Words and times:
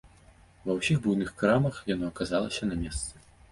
Ва 0.67 0.75
ўсіх 0.77 0.97
буйных 1.03 1.29
крамах 1.43 1.75
яно 1.93 2.11
аказалася 2.11 2.73
на 2.73 2.83
месцы. 2.83 3.25